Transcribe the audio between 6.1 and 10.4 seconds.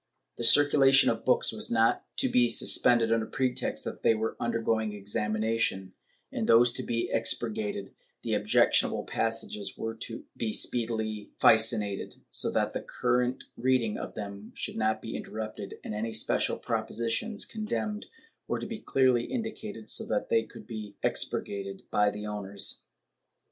in those to be expurgated the objectionable passages were to